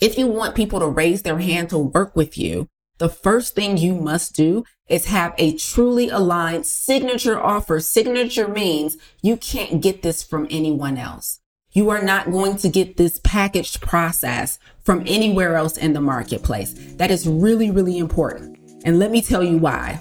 [0.00, 3.76] If you want people to raise their hand to work with you, the first thing
[3.76, 7.80] you must do is have a truly aligned signature offer.
[7.80, 11.40] Signature means you can't get this from anyone else.
[11.72, 16.72] You are not going to get this packaged process from anywhere else in the marketplace.
[16.96, 18.58] That is really, really important.
[18.86, 20.00] And let me tell you why.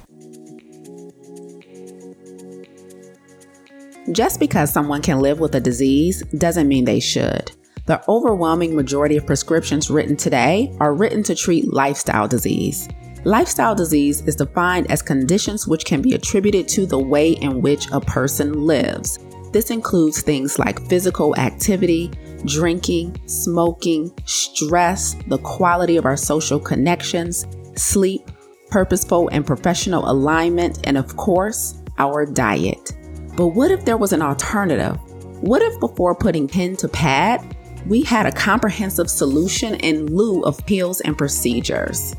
[4.14, 7.52] Just because someone can live with a disease doesn't mean they should.
[7.90, 12.88] The overwhelming majority of prescriptions written today are written to treat lifestyle disease.
[13.24, 17.90] Lifestyle disease is defined as conditions which can be attributed to the way in which
[17.92, 19.18] a person lives.
[19.54, 22.12] This includes things like physical activity,
[22.46, 28.22] drinking, smoking, stress, the quality of our social connections, sleep,
[28.70, 32.92] purposeful and professional alignment, and of course, our diet.
[33.36, 34.96] But what if there was an alternative?
[35.42, 40.66] What if before putting pen to pad, we had a comprehensive solution in lieu of
[40.66, 42.16] pills and procedures.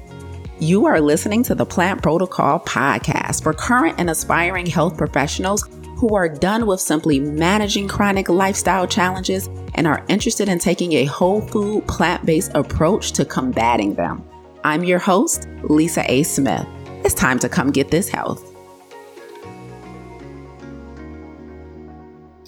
[0.59, 6.14] You are listening to the Plant Protocol podcast for current and aspiring health professionals who
[6.14, 11.41] are done with simply managing chronic lifestyle challenges and are interested in taking a whole
[11.41, 14.24] food, plant based approach to combating them.
[14.64, 16.22] I'm your host, Lisa A.
[16.22, 16.67] Smith.
[17.05, 18.50] It's time to come get this health.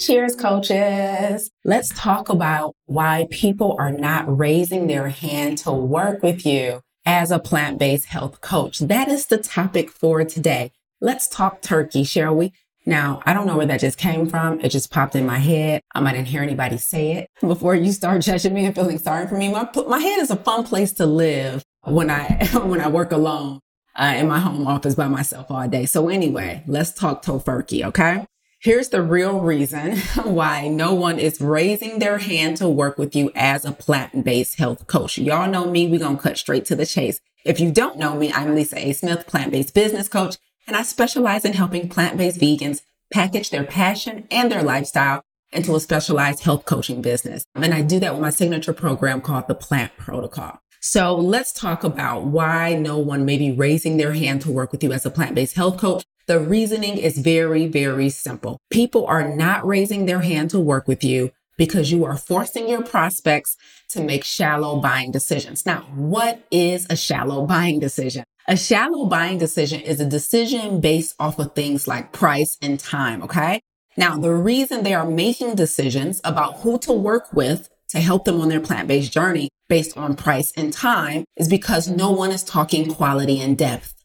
[0.05, 1.48] Cheers, coaches.
[1.64, 7.31] Let's talk about why people are not raising their hand to work with you as
[7.31, 8.81] a plant based health coach.
[8.81, 10.72] That is the topic for today.
[11.00, 12.53] Let's talk turkey, shall we?
[12.84, 14.59] Now, I don't know where that just came from.
[14.59, 15.83] It just popped in my head.
[15.94, 19.37] I didn't hear anybody say it before you start judging me and feeling sorry for
[19.37, 19.53] me.
[19.53, 23.61] My, my head is a fun place to live when I, when I work alone
[23.94, 25.87] uh, in my home office by myself all day.
[25.87, 27.84] So anyway, let's talk tofurkey.
[27.84, 28.27] Okay.
[28.62, 33.32] Here's the real reason why no one is raising their hand to work with you
[33.34, 35.19] as a plant-based health coach.
[35.19, 35.88] Y'all know me.
[35.88, 37.20] We're going to cut straight to the chase.
[37.44, 38.92] If you don't know me, I'm Lisa A.
[38.92, 40.36] Smith, plant-based business coach,
[40.69, 42.82] and I specialize in helping plant-based vegans
[43.12, 47.44] package their passion and their lifestyle into a specialized health coaching business.
[47.56, 50.60] And I do that with my signature program called the Plant Protocol.
[50.81, 54.84] So let's talk about why no one may be raising their hand to work with
[54.84, 58.59] you as a plant-based health coach the reasoning is very, very simple.
[58.71, 62.83] People are not raising their hand to work with you because you are forcing your
[62.83, 63.56] prospects
[63.91, 65.66] to make shallow buying decisions.
[65.66, 68.25] Now, what is a shallow buying decision?
[68.49, 73.22] A shallow buying decision is a decision based off of things like price and time.
[73.22, 73.61] Okay.
[73.97, 78.41] Now, the reason they are making decisions about who to work with to help them
[78.41, 82.93] on their plant-based journey based on price and time is because no one is talking
[82.93, 84.01] quality and depth.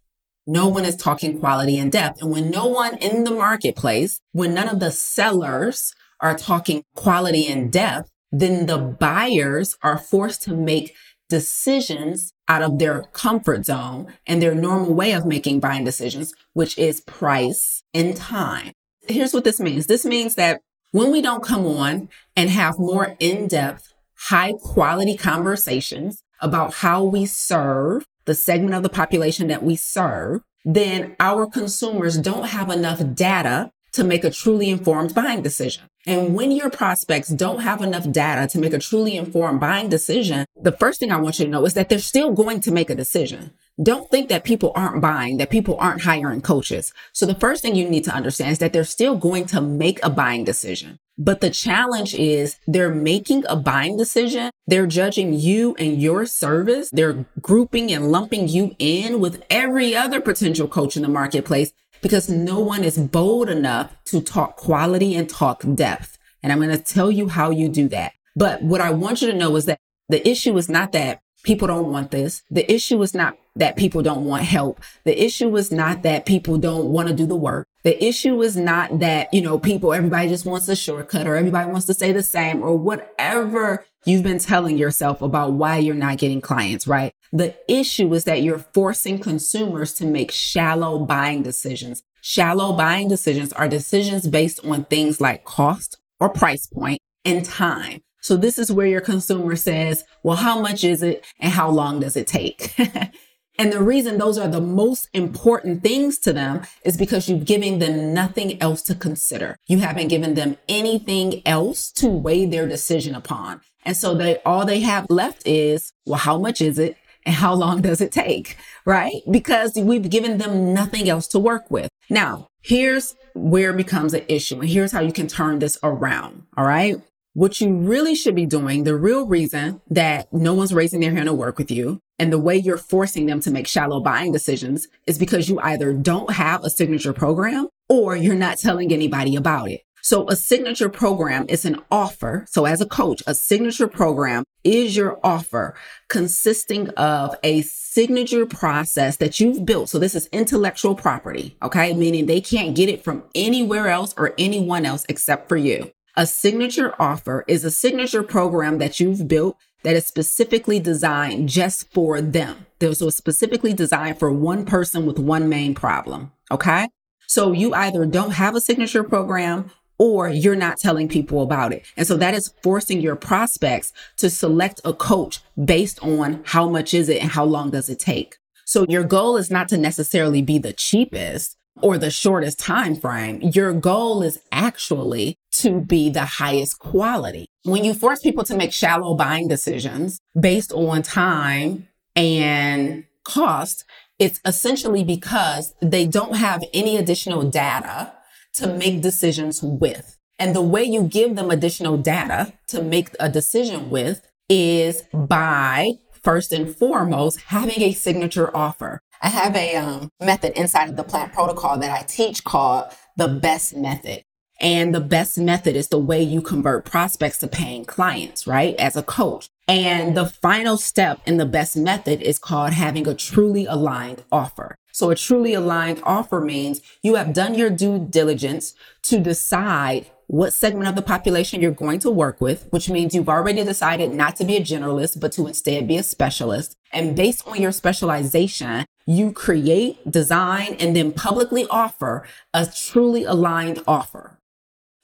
[0.48, 2.22] No one is talking quality and depth.
[2.22, 7.48] And when no one in the marketplace, when none of the sellers are talking quality
[7.48, 10.96] and depth, then the buyers are forced to make
[11.30, 16.78] decisions out of their comfort zone and their normal way of making buying decisions, which
[16.78, 18.72] is price and time.
[19.08, 19.88] Here's what this means.
[19.88, 23.94] This means that when we don't come on and have more in-depth,
[24.30, 30.42] high quality conversations about how we serve the segment of the population that we serve,
[30.64, 35.86] then our consumers don't have enough data to make a truly informed buying decision.
[36.06, 40.46] And when your prospects don't have enough data to make a truly informed buying decision,
[40.62, 42.90] the first thing I want you to know is that they're still going to make
[42.90, 43.54] a decision.
[43.82, 46.94] Don't think that people aren't buying, that people aren't hiring coaches.
[47.14, 50.00] So the first thing you need to understand is that they're still going to make
[50.04, 51.00] a buying decision.
[51.18, 54.52] But the challenge is they're making a buying decision.
[54.68, 56.90] They're judging you and your service.
[56.92, 62.30] They're grouping and lumping you in with every other potential coach in the marketplace because
[62.30, 66.18] no one is bold enough to talk quality and talk depth.
[66.44, 68.14] And I'm going to tell you how you do that.
[68.36, 69.80] But what I want you to know is that
[70.10, 72.44] the issue is not that people don't want this.
[72.52, 74.82] The issue is not that people don't want help.
[75.04, 77.68] The issue is not that people don't want to do the work.
[77.84, 81.70] The issue is not that, you know, people, everybody just wants a shortcut or everybody
[81.72, 86.18] wants to say the same or whatever you've been telling yourself about why you're not
[86.18, 87.14] getting clients, right?
[87.32, 92.04] The issue is that you're forcing consumers to make shallow buying decisions.
[92.22, 98.02] Shallow buying decisions are decisions based on things like cost or price point and time.
[98.22, 102.02] So this is where your consumer says, well, how much is it and how long
[102.02, 102.76] does it take?
[103.60, 107.80] And the reason those are the most important things to them is because you've given
[107.80, 109.58] them nothing else to consider.
[109.68, 113.62] You haven't given them anything else to weigh their decision upon.
[113.84, 116.98] And so they, all they have left is, well, how much is it?
[117.26, 118.58] And how long does it take?
[118.86, 119.22] Right?
[119.30, 121.90] Because we've given them nothing else to work with.
[122.10, 124.60] Now, here's where it becomes an issue.
[124.60, 126.44] And here's how you can turn this around.
[126.56, 127.02] All right.
[127.34, 131.26] What you really should be doing, the real reason that no one's raising their hand
[131.26, 134.88] to work with you and the way you're forcing them to make shallow buying decisions
[135.06, 139.70] is because you either don't have a signature program or you're not telling anybody about
[139.70, 139.82] it.
[140.02, 142.46] So a signature program is an offer.
[142.50, 145.76] So as a coach, a signature program is your offer
[146.08, 149.90] consisting of a signature process that you've built.
[149.90, 151.58] So this is intellectual property.
[151.62, 151.94] Okay.
[151.94, 155.92] Meaning they can't get it from anywhere else or anyone else except for you.
[156.16, 159.58] A signature offer is a signature program that you've built
[159.88, 162.66] that is specifically designed just for them.
[162.82, 166.34] So specifically designed for one person with one main problem.
[166.52, 166.90] Okay.
[167.26, 171.86] So you either don't have a signature program or you're not telling people about it.
[171.96, 176.94] And so that is forcing your prospects to select a coach based on how much
[176.94, 178.36] is it and how long does it take.
[178.66, 183.40] So your goal is not to necessarily be the cheapest or the shortest time frame.
[183.42, 187.46] Your goal is actually to be the highest quality.
[187.68, 193.84] When you force people to make shallow buying decisions based on time and cost,
[194.18, 198.14] it's essentially because they don't have any additional data
[198.54, 200.18] to make decisions with.
[200.40, 205.96] And the way you give them additional data to make a decision with is by
[206.24, 209.02] first and foremost having a signature offer.
[209.22, 213.28] I have a um, method inside of the plant protocol that I teach called the
[213.28, 214.24] best method.
[214.60, 218.76] And the best method is the way you convert prospects to paying clients, right?
[218.76, 219.50] As a coach.
[219.68, 224.76] And the final step in the best method is called having a truly aligned offer.
[224.92, 228.74] So a truly aligned offer means you have done your due diligence
[229.04, 233.30] to decide what segment of the population you're going to work with, which means you've
[233.30, 236.76] already decided not to be a generalist, but to instead be a specialist.
[236.92, 243.84] And based on your specialization, you create, design, and then publicly offer a truly aligned
[243.88, 244.37] offer.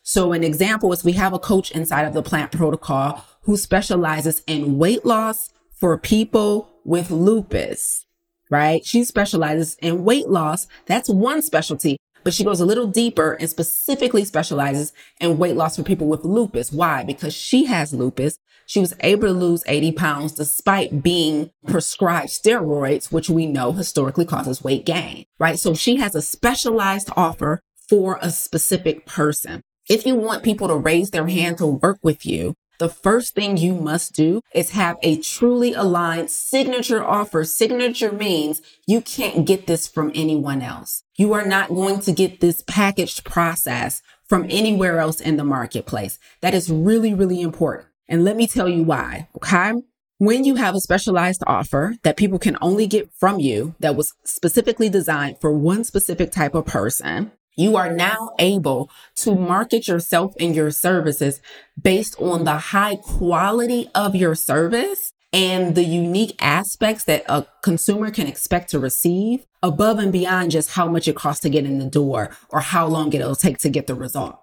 [0.04, 4.44] So an example is we have a coach inside of the plant protocol who specializes
[4.46, 8.06] in weight loss for people with lupus,
[8.52, 8.86] right?
[8.86, 10.68] She specializes in weight loss.
[10.86, 15.76] That's one specialty but she goes a little deeper and specifically specializes in weight loss
[15.76, 16.72] for people with lupus.
[16.72, 17.04] Why?
[17.04, 18.38] Because she has lupus.
[18.66, 24.26] She was able to lose 80 pounds despite being prescribed steroids, which we know historically
[24.26, 25.60] causes weight gain, right?
[25.60, 27.60] So she has a specialized offer
[27.90, 29.62] for a specific person.
[29.90, 33.58] If you want people to raise their hand to work with you, the first thing
[33.58, 37.44] you must do is have a truly aligned signature offer.
[37.44, 41.04] Signature means you can't get this from anyone else.
[41.18, 46.18] You are not going to get this packaged process from anywhere else in the marketplace.
[46.40, 47.90] That is really, really important.
[48.08, 49.28] And let me tell you why.
[49.36, 49.74] Okay.
[50.18, 54.14] When you have a specialized offer that people can only get from you that was
[54.24, 60.34] specifically designed for one specific type of person, you are now able to market yourself
[60.40, 61.42] and your services
[61.82, 68.12] based on the high quality of your service and the unique aspects that a consumer
[68.12, 71.80] can expect to receive above and beyond just how much it costs to get in
[71.80, 74.40] the door or how long it'll take to get the result.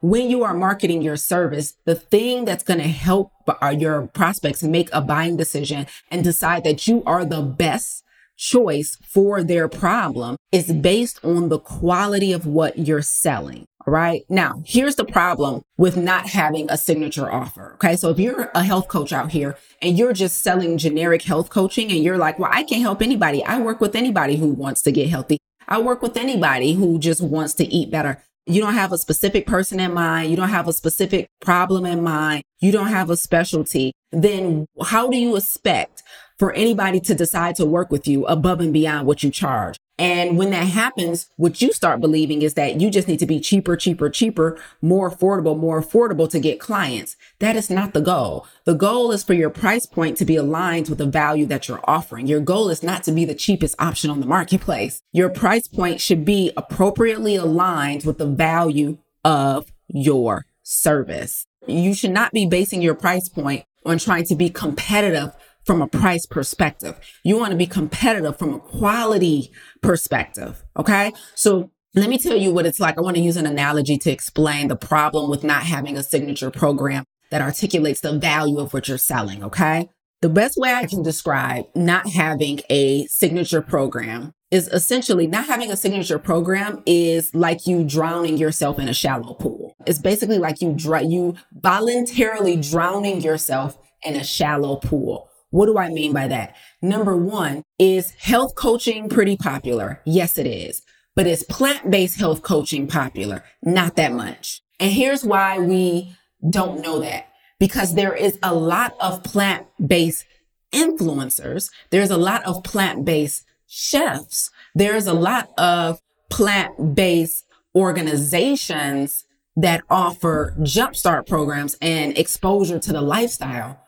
[0.00, 4.62] When you are marketing your service, the thing that's going to help uh, your prospects
[4.62, 8.03] make a buying decision and decide that you are the best
[8.36, 13.66] choice for their problem is based on the quality of what you're selling.
[13.86, 17.74] Right now, here's the problem with not having a signature offer.
[17.74, 17.96] Okay.
[17.96, 21.90] So if you're a health coach out here and you're just selling generic health coaching
[21.90, 23.44] and you're like, well, I can't help anybody.
[23.44, 25.36] I work with anybody who wants to get healthy.
[25.68, 28.22] I work with anybody who just wants to eat better.
[28.46, 30.30] You don't have a specific person in mind.
[30.30, 32.42] You don't have a specific problem in mind.
[32.60, 33.92] You don't have a specialty.
[34.12, 36.02] Then how do you expect
[36.38, 39.76] for anybody to decide to work with you above and beyond what you charge.
[39.96, 43.38] And when that happens, what you start believing is that you just need to be
[43.38, 47.16] cheaper, cheaper, cheaper, more affordable, more affordable to get clients.
[47.38, 48.44] That is not the goal.
[48.64, 51.84] The goal is for your price point to be aligned with the value that you're
[51.84, 52.26] offering.
[52.26, 55.00] Your goal is not to be the cheapest option on the marketplace.
[55.12, 61.46] Your price point should be appropriately aligned with the value of your service.
[61.68, 65.32] You should not be basing your price point on trying to be competitive
[65.64, 66.98] from a price perspective.
[67.22, 69.50] You want to be competitive from a quality
[69.82, 70.62] perspective.
[70.76, 71.12] Okay.
[71.34, 72.98] So let me tell you what it's like.
[72.98, 76.50] I want to use an analogy to explain the problem with not having a signature
[76.50, 79.42] program that articulates the value of what you're selling.
[79.44, 79.88] Okay.
[80.20, 85.70] The best way I can describe not having a signature program is essentially not having
[85.70, 89.76] a signature program is like you drowning yourself in a shallow pool.
[89.86, 95.28] It's basically like you dr- you voluntarily drowning yourself in a shallow pool.
[95.54, 96.30] What do I mean by mm.
[96.30, 96.56] that?
[96.82, 100.00] Number one, is health coaching pretty popular?
[100.04, 100.82] Yes, it is.
[101.14, 103.44] But is plant based health coaching popular?
[103.62, 104.62] Not that much.
[104.80, 106.16] And here's why we
[106.50, 107.28] don't know that
[107.60, 110.24] because there is a lot of plant based
[110.72, 111.70] influencers.
[111.90, 114.50] There's a lot of plant based chefs.
[114.74, 117.44] There's a lot of plant based
[117.76, 123.78] organizations that offer jumpstart programs and exposure to the lifestyle.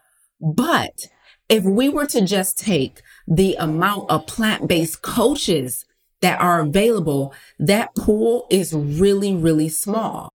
[0.41, 1.09] But
[1.49, 5.85] if we were to just take the amount of plant based coaches
[6.21, 10.31] that are available, that pool is really, really small.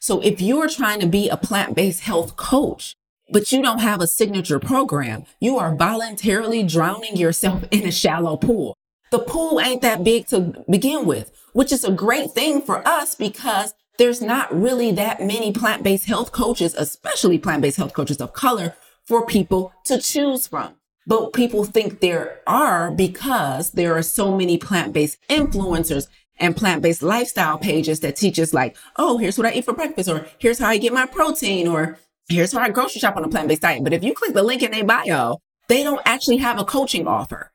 [0.00, 2.94] So if you're trying to be a plant based health coach,
[3.32, 8.36] but you don't have a signature program, you are voluntarily drowning yourself in a shallow
[8.36, 8.74] pool.
[9.12, 13.14] The pool ain't that big to begin with, which is a great thing for us
[13.14, 18.74] because there's not really that many plant-based health coaches, especially plant-based health coaches of color
[19.10, 20.72] for people to choose from.
[21.04, 26.06] But people think there are because there are so many plant-based influencers
[26.38, 30.08] and plant-based lifestyle pages that teach us like, oh, here's what I eat for breakfast,
[30.08, 31.98] or here's how I get my protein, or
[32.28, 33.82] here's how I grocery shop on a plant-based diet.
[33.82, 37.08] But if you click the link in their bio, they don't actually have a coaching
[37.08, 37.50] offer.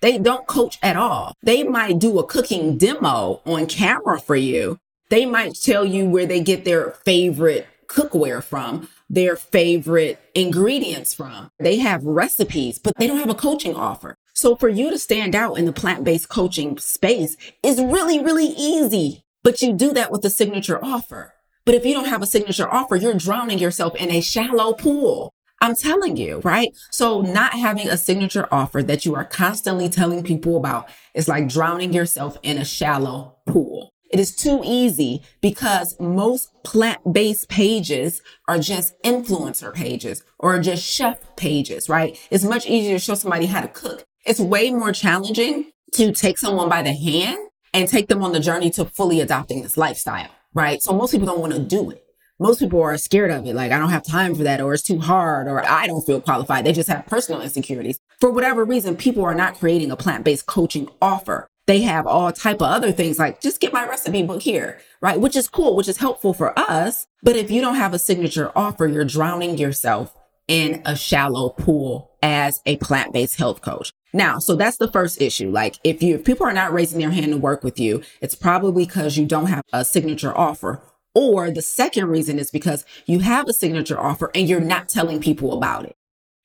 [0.00, 1.34] They don't coach at all.
[1.42, 4.78] They might do a cooking demo on camera for you.
[5.10, 11.50] They might tell you where they get their favorite cookware from, their favorite ingredients from.
[11.58, 14.16] They have recipes, but they don't have a coaching offer.
[14.34, 19.24] So for you to stand out in the plant-based coaching space is really, really easy.
[19.42, 21.34] But you do that with a signature offer.
[21.64, 25.32] But if you don't have a signature offer, you're drowning yourself in a shallow pool.
[25.60, 26.68] I'm telling you, right?
[26.90, 31.48] So not having a signature offer that you are constantly telling people about is like
[31.48, 33.92] drowning yourself in a shallow pool.
[34.10, 41.18] It is too easy because most plant-based pages are just influencer pages or just chef
[41.36, 42.18] pages, right?
[42.30, 44.04] It's much easier to show somebody how to cook.
[44.24, 47.38] It's way more challenging to take someone by the hand
[47.74, 50.82] and take them on the journey to fully adopting this lifestyle, right?
[50.82, 52.04] So most people don't want to do it
[52.38, 53.54] most people are scared of it.
[53.54, 56.20] Like, I don't have time for that, or it's too hard, or I don't feel
[56.20, 56.64] qualified.
[56.64, 57.98] They just have personal insecurities.
[58.20, 61.48] For whatever reason, people are not creating a plant-based coaching offer.
[61.68, 65.20] They have all type of other things like just get my recipe book here, right?
[65.20, 67.06] Which is cool, which is helpful for us.
[67.22, 70.16] But if you don't have a signature offer, you're drowning yourself
[70.48, 73.92] in a shallow pool as a plant-based health coach.
[74.14, 75.50] Now, so that's the first issue.
[75.50, 78.34] Like if you, if people are not raising their hand to work with you, it's
[78.34, 80.82] probably because you don't have a signature offer
[81.14, 85.20] or the second reason is because you have a signature offer and you're not telling
[85.20, 85.96] people about it.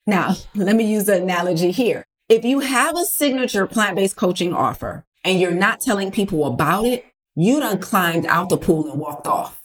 [0.06, 2.04] Now, let me use the analogy here.
[2.28, 7.04] If you have a signature plant-based coaching offer and you're not telling people about it,
[7.34, 9.62] you done climbed out the pool and walked off.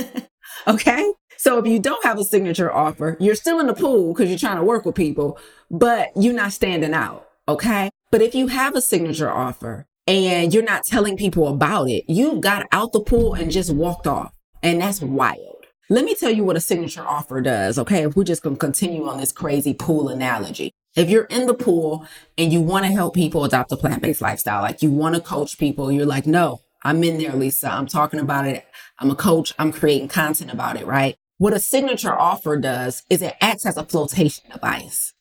[0.66, 1.12] okay.
[1.36, 4.38] So if you don't have a signature offer, you're still in the pool because you're
[4.38, 5.38] trying to work with people,
[5.70, 7.28] but you're not standing out.
[7.48, 7.90] Okay.
[8.10, 12.40] But if you have a signature offer and you're not telling people about it, you
[12.40, 14.32] got out the pool and just walked off.
[14.62, 15.66] And that's wild.
[15.90, 17.78] Let me tell you what a signature offer does.
[17.78, 18.04] Okay.
[18.04, 20.72] If we're just going to continue on this crazy pool analogy.
[20.96, 22.06] If you're in the pool
[22.38, 25.58] and you want to help people adopt a plant-based lifestyle, like you want to coach
[25.58, 27.72] people, you're like, no, I'm in there, Lisa.
[27.72, 28.64] I'm talking about it.
[28.98, 29.52] I'm a coach.
[29.58, 31.16] I'm creating content about it, right?
[31.38, 35.12] What a signature offer does is it acts as a flotation device.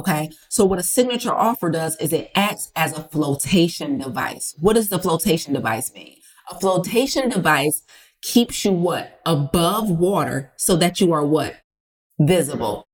[0.00, 0.30] Okay.
[0.48, 4.54] So what a signature offer does is it acts as a flotation device.
[4.58, 6.16] What does the flotation device mean?
[6.50, 7.82] A flotation device
[8.22, 9.20] keeps you what?
[9.26, 11.56] Above water so that you are what?
[12.18, 12.86] Visible.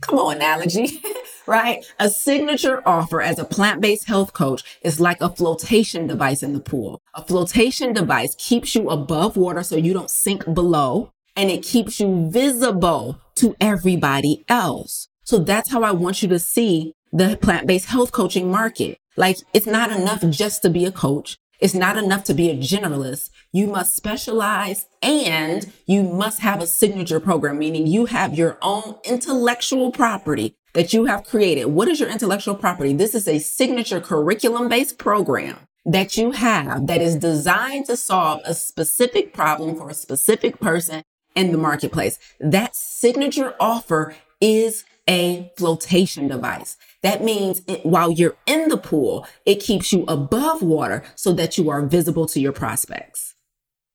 [0.00, 0.88] Come on, analogy,
[1.46, 1.84] right?
[1.98, 6.60] A signature offer as a plant-based health coach is like a flotation device in the
[6.60, 7.00] pool.
[7.14, 12.00] A flotation device keeps you above water so you don't sink below and it keeps
[12.00, 15.08] you visible to everybody else.
[15.24, 18.98] So that's how I want you to see the plant-based health coaching market.
[19.16, 21.36] Like it's not enough just to be a coach.
[21.60, 23.30] It's not enough to be a generalist.
[23.52, 28.96] You must specialize and you must have a signature program, meaning you have your own
[29.04, 31.66] intellectual property that you have created.
[31.66, 32.92] What is your intellectual property?
[32.92, 38.40] This is a signature curriculum based program that you have that is designed to solve
[38.44, 41.02] a specific problem for a specific person
[41.34, 42.18] in the marketplace.
[42.38, 46.76] That signature offer is a flotation device.
[47.02, 51.58] That means it, while you're in the pool, it keeps you above water so that
[51.58, 53.34] you are visible to your prospects.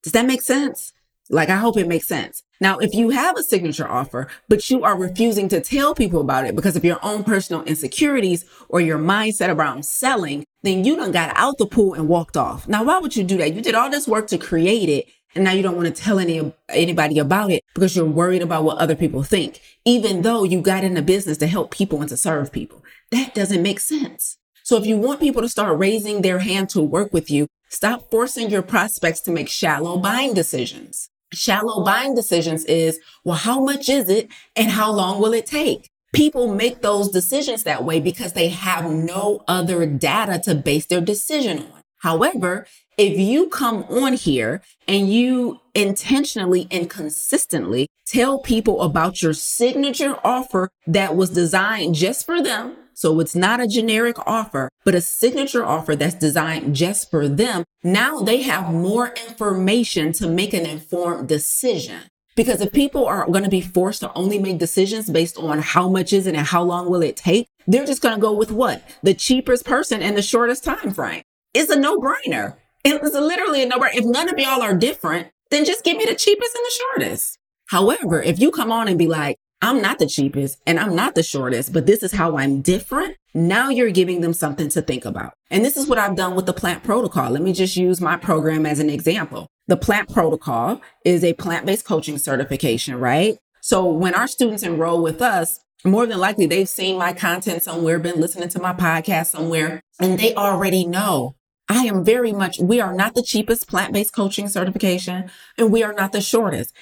[0.04, 0.92] Does that make sense?
[1.30, 2.44] Like, I hope it makes sense.
[2.60, 6.46] Now, if you have a signature offer, but you are refusing to tell people about
[6.46, 11.12] it because of your own personal insecurities or your mindset around selling, then you done
[11.12, 12.68] got out the pool and walked off.
[12.68, 13.54] Now, why would you do that?
[13.54, 15.08] You did all this work to create it
[15.38, 18.64] and now you don't want to tell any anybody about it because you're worried about
[18.64, 22.10] what other people think, even though you got in the business to help people and
[22.10, 22.84] to serve people.
[23.12, 24.38] That doesn't make sense.
[24.64, 28.10] So if you want people to start raising their hand to work with you, stop
[28.10, 31.10] forcing your prospects to make shallow buying decisions.
[31.34, 35.90] Shallow buying decisions is, well, how much is it and how long will it take?
[36.14, 41.02] People make those decisions that way because they have no other data to base their
[41.02, 41.82] decision on.
[41.98, 42.66] However,
[42.98, 50.18] if you come on here and you intentionally and consistently tell people about your signature
[50.24, 55.02] offer that was designed just for them, so it's not a generic offer, but a
[55.02, 57.64] signature offer that's designed just for them.
[57.84, 62.00] Now they have more information to make an informed decision.
[62.36, 65.88] Because if people are going to be forced to only make decisions based on how
[65.88, 68.52] much is it and how long will it take, they're just going to go with
[68.52, 68.82] what?
[69.04, 71.22] The cheapest person in the shortest time frame.
[71.54, 72.56] It's a no brainer.
[72.84, 73.94] It's literally a no brainer.
[73.94, 77.38] If none of y'all are different, then just give me the cheapest and the shortest.
[77.68, 81.16] However, if you come on and be like, I'm not the cheapest and I'm not
[81.16, 83.16] the shortest, but this is how I'm different.
[83.34, 85.34] Now you're giving them something to think about.
[85.50, 87.32] And this is what I've done with the plant protocol.
[87.32, 89.48] Let me just use my program as an example.
[89.68, 93.38] The plant protocol is a plant-based coaching certification, right?
[93.62, 98.00] So when our students enroll with us, more than likely they've seen my content somewhere,
[98.00, 101.36] been listening to my podcast somewhere, and they already know
[101.70, 105.94] I am very much, we are not the cheapest plant-based coaching certification and we are
[105.94, 106.74] not the shortest.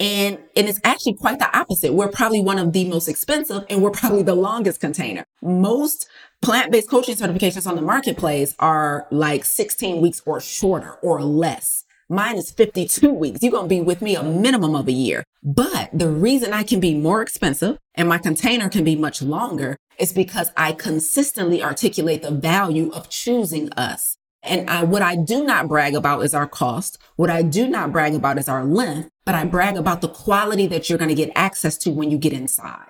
[0.00, 1.92] And, and it's actually quite the opposite.
[1.92, 5.24] We're probably one of the most expensive and we're probably the longest container.
[5.40, 6.08] Most
[6.42, 11.84] plant-based coaching certifications on the marketplace are like 16 weeks or shorter or less.
[12.08, 13.42] Mine is 52 weeks.
[13.42, 15.24] You're going to be with me a minimum of a year.
[15.42, 19.78] But the reason I can be more expensive and my container can be much longer
[19.98, 24.13] is because I consistently articulate the value of choosing us.
[24.44, 26.98] And I, what I do not brag about is our cost.
[27.16, 30.66] What I do not brag about is our length, but I brag about the quality
[30.66, 32.88] that you're going to get access to when you get inside.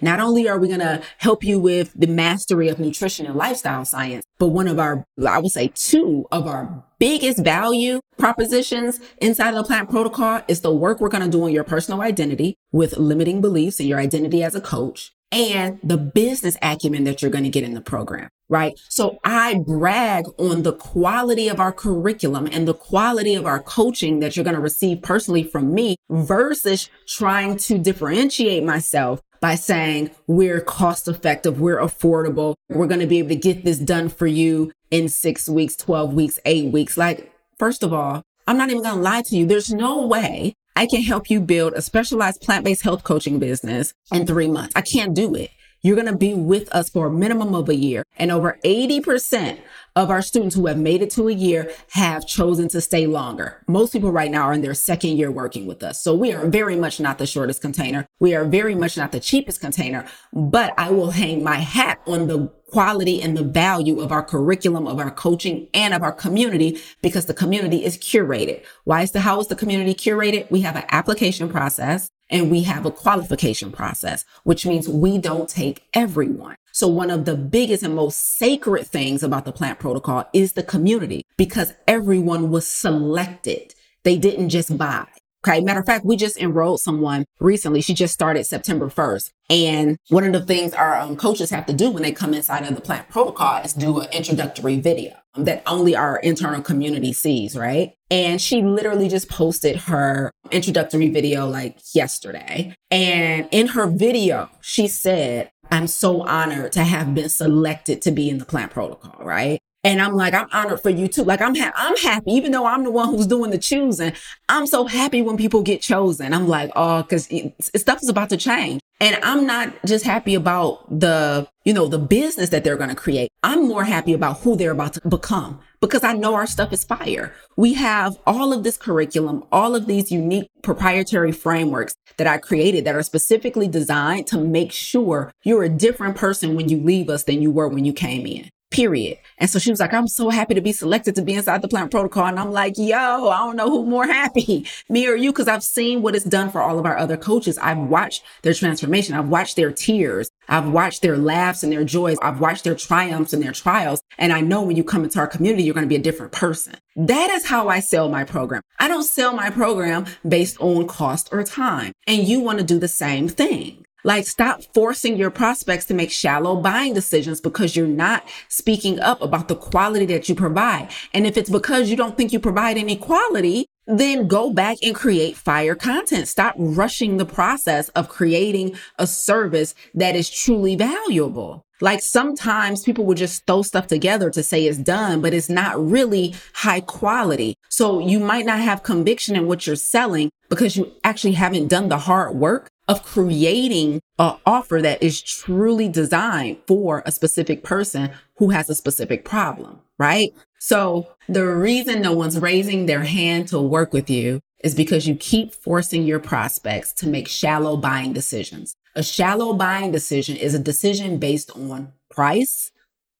[0.00, 3.84] Not only are we going to help you with the mastery of nutrition and lifestyle
[3.84, 9.50] science, but one of our, I would say two of our biggest value propositions inside
[9.50, 12.56] of the plant protocol is the work we're going to do on your personal identity
[12.72, 17.30] with limiting beliefs and your identity as a coach and the business acumen that you're
[17.30, 18.78] going to get in the program, right?
[18.90, 24.20] So I brag on the quality of our curriculum and the quality of our coaching
[24.20, 30.10] that you're going to receive personally from me versus trying to differentiate myself by saying
[30.26, 34.26] we're cost effective, we're affordable, we're going to be able to get this done for
[34.26, 36.98] you in six weeks, 12 weeks, eight weeks.
[36.98, 39.46] Like, first of all, I'm not even going to lie to you.
[39.46, 44.26] There's no way I can help you build a specialized plant-based health coaching business in
[44.26, 44.74] three months.
[44.76, 45.50] I can't do it.
[45.84, 48.04] You're going to be with us for a minimum of a year.
[48.16, 49.58] And over 80%
[49.96, 53.60] of our students who have made it to a year have chosen to stay longer.
[53.66, 56.00] Most people right now are in their second year working with us.
[56.00, 58.06] So we are very much not the shortest container.
[58.20, 62.28] We are very much not the cheapest container, but I will hang my hat on
[62.28, 66.80] the quality and the value of our curriculum, of our coaching and of our community
[67.02, 68.64] because the community is curated.
[68.84, 70.48] Why is the, how is the community curated?
[70.50, 75.48] We have an application process and we have a qualification process, which means we don't
[75.48, 76.56] take everyone.
[76.72, 80.62] So one of the biggest and most sacred things about the plant protocol is the
[80.62, 83.74] community because everyone was selected.
[84.02, 85.06] They didn't just buy.
[85.46, 85.60] Okay.
[85.60, 87.80] Matter of fact, we just enrolled someone recently.
[87.80, 89.30] She just started September 1st.
[89.50, 92.64] And one of the things our um, coaches have to do when they come inside
[92.64, 97.56] of the plant protocol is do an introductory video that only our internal community sees,
[97.56, 97.94] right?
[98.10, 102.76] And she literally just posted her introductory video like yesterday.
[102.90, 108.28] And in her video, she said, I'm so honored to have been selected to be
[108.28, 109.58] in the plant protocol, right?
[109.84, 111.24] And I'm like, I'm honored for you too.
[111.24, 114.12] Like I'm, ha- I'm happy, even though I'm the one who's doing the choosing.
[114.48, 116.32] I'm so happy when people get chosen.
[116.32, 118.80] I'm like, oh, cause it, stuff is about to change.
[119.00, 122.94] And I'm not just happy about the, you know, the business that they're going to
[122.94, 123.28] create.
[123.42, 126.84] I'm more happy about who they're about to become because I know our stuff is
[126.84, 127.34] fire.
[127.56, 132.84] We have all of this curriculum, all of these unique proprietary frameworks that I created
[132.84, 137.24] that are specifically designed to make sure you're a different person when you leave us
[137.24, 139.18] than you were when you came in period.
[139.38, 141.68] And so she was like, I'm so happy to be selected to be inside the
[141.68, 142.26] plant protocol.
[142.26, 145.62] And I'm like, yo, I don't know who more happy, me or you, because I've
[145.62, 147.58] seen what it's done for all of our other coaches.
[147.58, 149.14] I've watched their transformation.
[149.14, 150.30] I've watched their tears.
[150.48, 152.18] I've watched their laughs and their joys.
[152.22, 154.02] I've watched their triumphs and their trials.
[154.18, 156.32] And I know when you come into our community, you're going to be a different
[156.32, 156.74] person.
[156.96, 158.62] That is how I sell my program.
[158.78, 161.92] I don't sell my program based on cost or time.
[162.06, 163.84] And you want to do the same thing.
[164.04, 169.22] Like stop forcing your prospects to make shallow buying decisions because you're not speaking up
[169.22, 170.88] about the quality that you provide.
[171.14, 174.94] And if it's because you don't think you provide any quality, then go back and
[174.94, 176.28] create fire content.
[176.28, 181.64] Stop rushing the process of creating a service that is truly valuable.
[181.80, 185.84] Like sometimes people will just throw stuff together to say it's done, but it's not
[185.84, 187.56] really high quality.
[187.70, 191.88] So you might not have conviction in what you're selling because you actually haven't done
[191.88, 198.10] the hard work of creating an offer that is truly designed for a specific person
[198.36, 200.32] who has a specific problem, right?
[200.58, 205.14] So the reason no one's raising their hand to work with you is because you
[205.16, 208.76] keep forcing your prospects to make shallow buying decisions.
[208.94, 212.70] A shallow buying decision is a decision based on price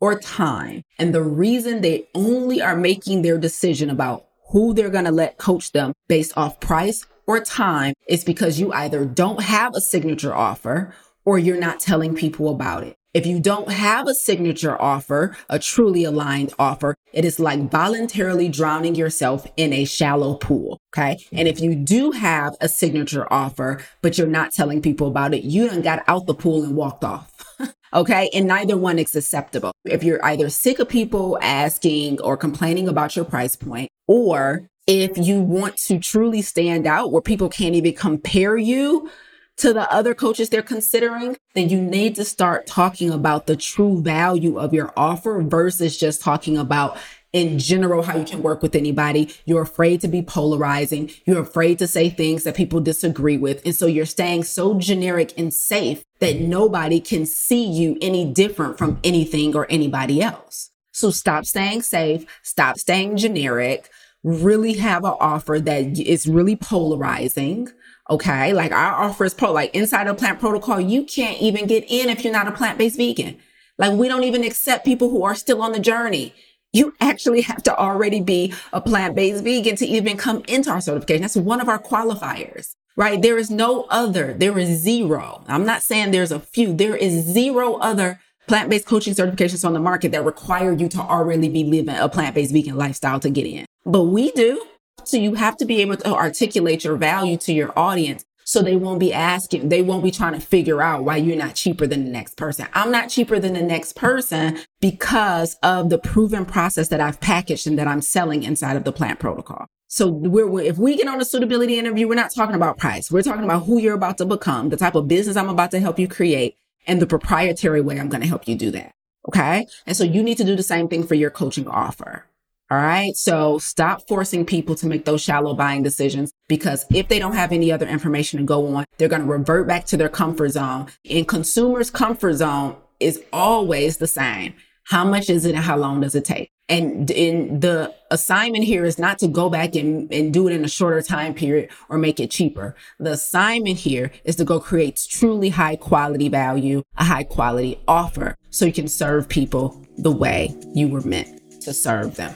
[0.01, 0.83] or time.
[0.98, 5.38] And the reason they only are making their decision about who they're going to let
[5.38, 10.35] coach them based off price or time is because you either don't have a signature
[10.35, 12.95] offer or you're not telling people about it.
[13.14, 18.51] If you don't have a signature offer, a truly aligned offer, it is like voluntarily
[18.51, 20.79] drowning yourself in a shallow pool.
[20.95, 21.18] Okay.
[21.33, 25.42] And if you do have a signature offer, but you're not telling people about it,
[25.42, 27.57] you done got out the pool and walked off.
[27.95, 28.29] okay.
[28.35, 29.73] And neither one is acceptable.
[29.87, 35.16] If you're either sick of people asking or complaining about your price point, or if
[35.16, 39.11] you want to truly stand out where people can't even compare you
[39.59, 44.03] to the other coaches they're considering, then you need to start talking about the true
[44.03, 46.97] value of your offer versus just talking about
[47.33, 49.33] in general how you can work with anybody.
[49.45, 51.11] You're afraid to be polarizing.
[51.25, 53.64] You're afraid to say things that people disagree with.
[53.64, 58.79] And so you're staying so generic and safe that nobody can see you any different
[58.79, 60.71] from anything or anybody else.
[60.92, 62.27] So stop staying safe.
[62.42, 63.88] Stop staying generic.
[64.24, 67.68] Really have an offer that is really polarizing
[68.11, 68.52] Okay.
[68.52, 72.08] Like our offer is pro, like inside of plant protocol, you can't even get in
[72.08, 73.38] if you're not a plant based vegan.
[73.78, 76.35] Like we don't even accept people who are still on the journey.
[76.72, 80.80] You actually have to already be a plant based vegan to even come into our
[80.80, 81.22] certification.
[81.22, 83.20] That's one of our qualifiers, right?
[83.20, 84.35] There is no other.
[84.35, 85.44] There is zero.
[85.46, 86.74] I'm not saying there's a few.
[86.74, 90.98] There is zero other plant based coaching certifications on the market that require you to
[90.98, 93.64] already be living a plant based vegan lifestyle to get in.
[93.85, 94.64] But we do.
[95.05, 98.77] So you have to be able to articulate your value to your audience so they
[98.77, 102.05] won't be asking, they won't be trying to figure out why you're not cheaper than
[102.05, 102.66] the next person.
[102.75, 107.66] I'm not cheaper than the next person because of the proven process that I've packaged
[107.66, 109.66] and that I'm selling inside of the plant protocol.
[109.88, 113.11] So we're, if we get on a suitability interview, we're not talking about price.
[113.11, 115.81] We're talking about who you're about to become, the type of business I'm about to
[115.81, 118.92] help you create and the proprietary way I'm going to help you do that.
[119.29, 119.66] Okay.
[119.87, 122.25] And so you need to do the same thing for your coaching offer.
[122.72, 123.14] All right.
[123.14, 127.52] So stop forcing people to make those shallow buying decisions because if they don't have
[127.52, 130.87] any other information to go on, they're going to revert back to their comfort zone.
[131.11, 134.54] And consumers' comfort zone is always the same.
[134.85, 136.48] How much is it and how long does it take?
[136.66, 140.68] And the assignment here is not to go back and, and do it in a
[140.68, 142.74] shorter time period or make it cheaper.
[142.98, 148.35] The assignment here is to go create truly high quality value, a high quality offer
[148.48, 152.35] so you can serve people the way you were meant to serve them.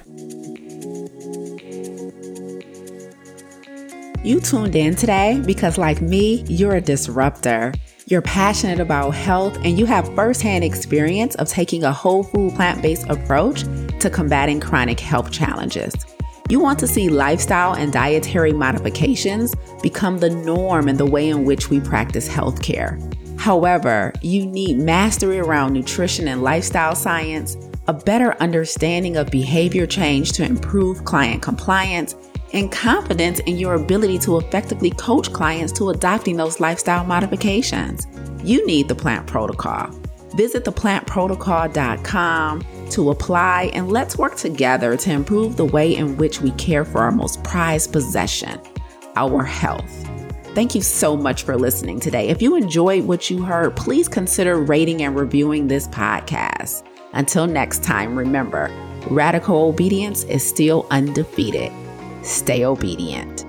[4.24, 7.72] You tuned in today because, like me, you're a disruptor.
[8.06, 12.82] You're passionate about health and you have firsthand experience of taking a whole food plant
[12.82, 13.62] based approach
[14.00, 15.94] to combating chronic health challenges.
[16.48, 21.44] You want to see lifestyle and dietary modifications become the norm in the way in
[21.44, 23.00] which we practice healthcare.
[23.38, 27.56] However, you need mastery around nutrition and lifestyle science
[27.88, 32.14] a better understanding of behavior change to improve client compliance,
[32.52, 38.06] and confidence in your ability to effectively coach clients to adopting those lifestyle modifications.
[38.42, 39.90] You need the plant protocol.
[40.36, 46.52] Visit theplantprotocol.com to apply and let's work together to improve the way in which we
[46.52, 48.60] care for our most prized possession,
[49.16, 49.90] our health.
[50.54, 52.28] Thank you so much for listening today.
[52.28, 56.82] If you enjoyed what you heard, please consider rating and reviewing this podcast.
[57.16, 58.70] Until next time, remember
[59.10, 61.72] radical obedience is still undefeated.
[62.22, 63.46] Stay obedient.